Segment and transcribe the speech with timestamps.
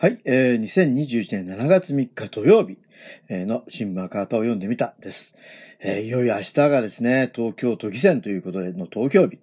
[0.00, 2.78] はい、えー、2021年7月3日土曜日
[3.28, 5.34] の新聞赤旗を読んでみたです。
[5.80, 9.40] えーいよいよ明日がですね、東京都議選ということでの投票日。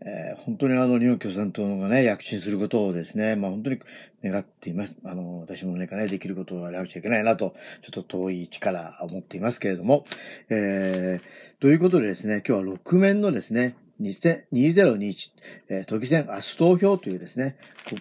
[0.00, 3.78] えー本当にあの、日本共産党がね、躍進することをですね、まあ本当に
[4.24, 4.96] 願っています。
[5.04, 10.04] あの、私もね、できることをやらなくちゃいけないなと、ちょっと遠い力思っていますけれども、
[10.50, 15.30] えー、ということでですね、今日は6面のですね、2021、
[15.68, 17.56] えー都議選明日投票というですね、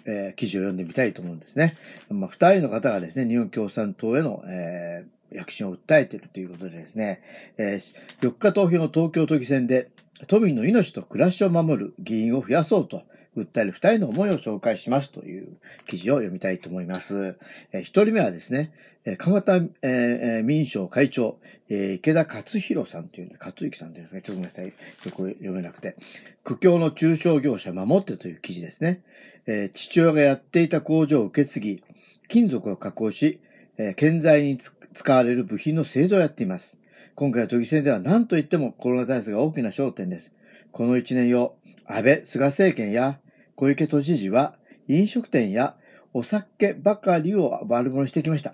[0.06, 1.78] えー記事を読んでみたいと思うんですね。
[2.10, 7.22] まあ、二人の方がですね、日本共産党への、えー躍進を訴えているということでですね、
[7.58, 9.90] えー4日投票の東京都議選で、
[10.28, 13.04] 都民の命と暮らしを守る議員を増やそうと
[13.36, 15.58] 訴える二人の思いを紹介しますという
[15.88, 17.38] 記事を読みたいと思います。
[17.72, 18.72] えー一人目はですね、
[19.06, 21.38] えー蒲田、えー民商会長、
[21.70, 24.22] えー池田勝弘さんという、勝之さんですね。
[24.22, 24.66] ちょっとごめんなさい。
[24.68, 24.72] よ
[25.04, 25.96] く読めなくて。
[26.44, 29.02] 苦境の中小業者守ってという記事ですね。
[29.48, 31.84] えー父親がやっていた工場を受け継ぎ、
[32.28, 33.40] 金属を加工し、
[33.78, 34.58] えー建材に
[34.94, 36.80] 使われる部品の製造をやっています。
[37.16, 40.34] 今回の都議選では何といってもコロナ対策が大きな焦点です。
[40.72, 43.20] この1年よ、安倍、菅政権や
[43.56, 44.56] 小池都知事は
[44.88, 45.76] 飲食店や
[46.14, 48.54] お酒ばかりを悪者してきました。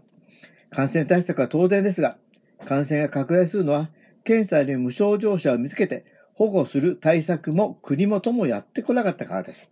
[0.69, 2.17] 感染対策は当然ですが、
[2.66, 3.89] 感染が拡大するのは
[4.23, 9.72] 検査で無症状者を見つけて保護する対策も国もともやってこなかったからです。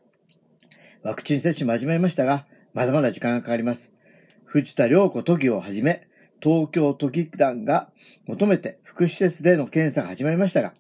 [1.02, 3.94] ワクチン接種も始まりましたが、まだまだ時間がかかります。
[4.45, 6.07] 藤田良子都議をはじめ、
[6.41, 7.89] 東京都議団が
[8.27, 10.73] 求めて福祉施設での検査が始まりましたが、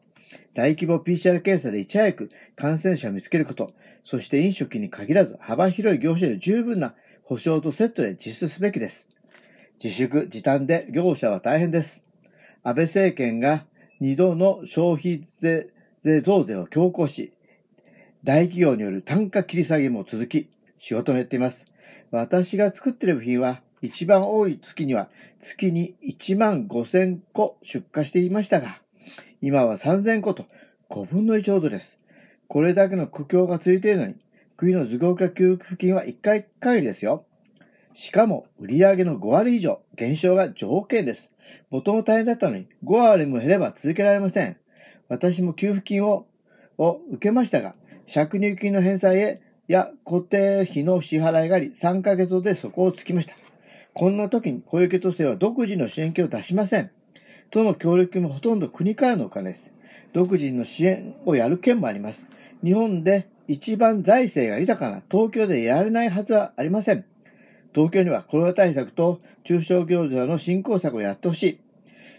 [0.53, 9.09] 大規模 PCR 検査でいち早く感染者を見つけること、そして飲食に限らず幅広い業種で十分な保障とセットで実施すべきです。
[9.83, 12.05] 自粛、時短で業者は大変です。
[12.63, 13.65] 安倍政権が
[14.01, 15.69] 2度の消費税
[16.03, 17.33] 税増税を強行し、
[18.23, 21.67] 大企業による単価切り下げも続き、仕事もやっています。
[22.11, 28.81] 私が作っている部品は、一番多い月には月に1万5000個出荷していましたが、
[29.41, 30.45] 今は3000個と
[30.89, 31.97] 5分の1ほどです。
[32.47, 34.15] これだけの苦境が続いているのに、
[34.57, 37.25] 国の事業化給付金は1回限りですよ。
[37.93, 41.31] しかも、売上の5割以上減少が条件です。
[41.69, 44.57] 元も大変だったのに、5割も減れば続けられません。
[45.07, 46.25] 私も給付金を
[46.79, 47.75] を受けましたが、
[48.11, 53.35] 借入金の返済へや固定費の支払いがあり、3ヶ月でそこをつきました。
[53.93, 56.91] こんな時に小池都政は独自の支援金を出しません。
[57.51, 59.71] 都の協力もほとんど国からのお金です。
[60.13, 62.27] 独自の支援をやる県もあります。
[62.63, 67.05] 日本で一番財政が豊かな東京でやれないはずはありません。
[67.73, 71.59] 東京にはコロナ対策と中小業者の振興策をやってほしい。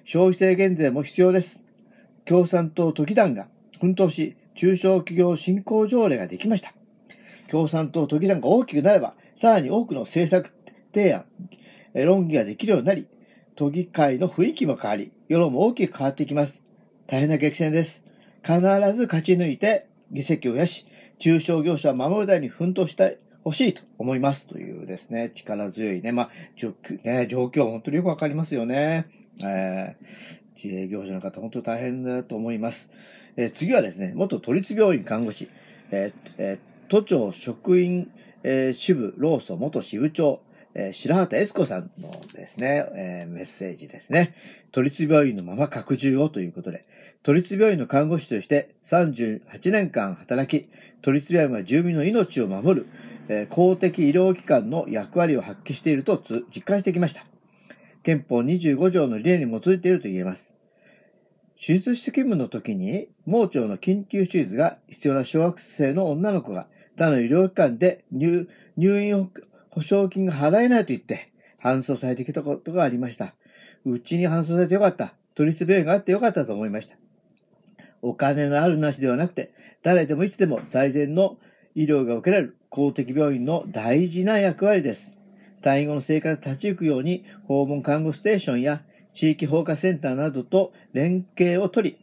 [0.05, 1.65] 消費税減税も必要です。
[2.25, 3.49] 共産党都議団が
[3.81, 6.75] 奮闘し、中小企業振興条例ができました。
[7.49, 10.53] 共産党都議団が大きくなれば、さらに多くの政策
[10.93, 11.25] 提案、
[11.95, 13.07] 論議ができるようになり、
[13.57, 16.63] 都議会の雰囲気も変わり、世論も大きく変わっていきます。
[17.07, 18.05] 大変な激戦です。
[18.43, 18.61] 必
[18.95, 20.87] ず勝ち抜いて議席を増やし、
[21.19, 24.47] 中小業者を守るために奮闘してほしいと思います。
[24.47, 29.07] というですね、力強いね、まあ、状況、ね、状況は本当によくわかりますよね。
[29.45, 32.91] えー自営業者の方、本当に大変だと思います。
[33.37, 35.49] えー次はですね、元都立病院看護師、
[35.91, 38.11] えーえー都庁職員、
[38.43, 40.41] えー支部労組元支部長、
[40.75, 44.35] えー白畑悦子さんのですね、えーメッセージですね。
[44.73, 46.87] 都立病院のまま拡充をということで、
[47.23, 50.69] 都立病院の看護師として38年間働き、
[51.03, 52.87] 都立病院は住民の命を守る、
[53.29, 56.23] えー公的医療機関の役割を発揮していると
[56.55, 57.25] 実感してきました。
[58.03, 60.55] 憲法25条の理念に基づいていると言えます。
[61.61, 68.49] 手術室勤務の時に、盲腸の緊急手術が必要な小学生の女の子が、他の医療機関で入
[68.79, 69.31] 入院
[69.71, 71.33] 保証金が払えないと言って、
[71.63, 73.35] 搬送されてきたことがありました。
[73.85, 75.15] うちに搬送されてよかった。
[75.35, 76.97] 都立病院があってよかったと思いました。
[78.03, 81.39] お金のあるなしではなくて、誰でもいつでも最善の
[81.75, 85.17] 医療が受けられる公的病院の大事な役割です。
[85.63, 88.83] 退院後の生活に立ち行くように、訪問看護ステーションや
[89.13, 91.99] 地域包括センターなどと連携を取り、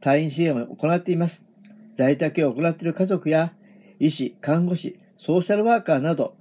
[0.00, 1.46] 退院支援を行っています。
[1.94, 3.52] 在宅を行っている家族や
[3.98, 6.36] 医師、看護師、ソーシャルワーカーなど、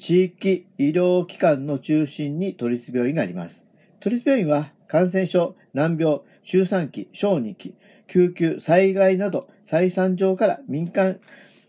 [0.00, 3.64] 地域医療機関の中心に都立病院があります。
[4.00, 7.74] 都立病院は感染症、難病、周産期、小児期、
[8.08, 11.18] 救急、災害など再三上から民間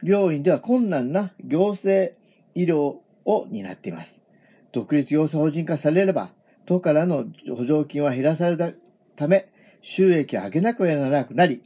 [0.04, 2.13] 病院では困難な行政
[2.56, 2.95] 医療
[3.25, 4.21] を担っています。
[4.71, 6.31] 独立行政法人化されれば、
[6.65, 7.25] 都からの
[7.56, 8.71] 補助金は減らされた
[9.15, 9.48] ため、
[9.81, 11.62] 収益を上げなくはならなくなり、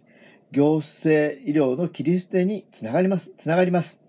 [0.51, 3.33] 行政医療の切り捨てにつながります。
[3.37, 3.99] つながります。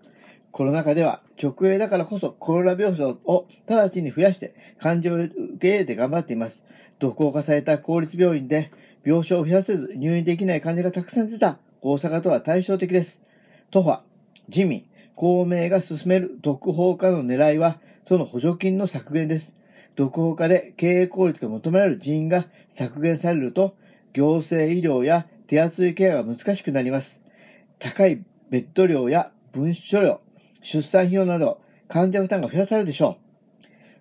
[0.51, 6.63] コロナ禍では直営だからこそコロナ病床を直ちに増やして患者を受け入れて頑張っています。
[6.99, 8.71] 独行化された公立病院で
[9.05, 13.21] 病床を増やせず入院できない患者がたくさん出た大阪とは対照的です。
[13.71, 14.03] 都は
[14.49, 19.55] 自民、公明が進める独法化の狙いは都の補助金の削減です。
[19.95, 23.75] 独法化で経営効率が求められる人員が削減されると
[24.13, 27.21] 行政医療や手厚いケアが難しくなります。
[27.79, 30.21] 高いベッド料や分子料、
[30.61, 33.17] 出産費用など患者負担が増やされるでしょ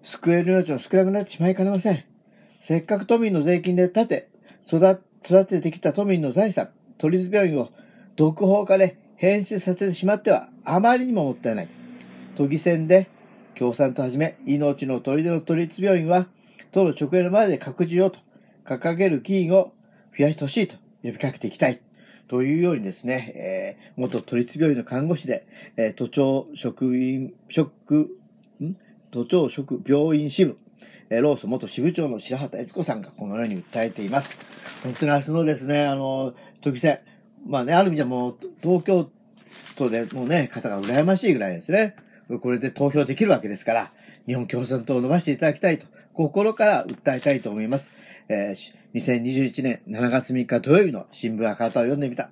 [0.02, 0.06] う。
[0.06, 2.04] 救える命は少なくなってしまいかねません。
[2.60, 4.28] せっかく都民の税金で建て、
[4.66, 4.98] 育
[5.46, 7.70] ててきた都民の財産、都立病院を
[8.16, 11.68] 独法化で変質させてしまってはあまりにももったいない。
[12.36, 13.08] 都議選で
[13.56, 16.28] 共産党はじめ命の砦の都立病院は
[16.72, 18.18] 党の直営の前で拡充をと
[18.64, 19.72] 掲げる議員を
[20.16, 21.80] 増やしてほしいと呼びかけていきたい。
[22.28, 25.46] というようにですね、えー、元都立病院の看護師で、
[25.76, 28.10] えー、都庁職員、職、
[28.62, 28.76] ん？
[29.10, 30.58] 都庁職病院支部、
[31.10, 34.38] えー、ローソ元支部長の白畑悦子さんがこのように訴えています。
[34.82, 37.00] 本当に明日のですね、あの、都議選、
[37.46, 39.10] まあね、ある意味じゃもう、東京
[39.76, 41.96] 都でもね、方が羨ましいぐらいですね。
[42.42, 43.92] これで投票できるわけですから、
[44.26, 47.92] 日本共産党を伸ばしていただきたいと、心から訴えたいと思います。
[48.28, 52.30] えー、2021年7月3日土曜日の新聞赤旗を読んでみた。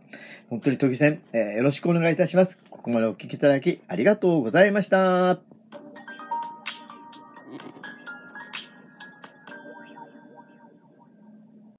[0.49, 2.63] 本当に都議選、えー、よろしくお願いいたします。
[2.71, 5.56] ここまでお聞きいただきありがとうございました。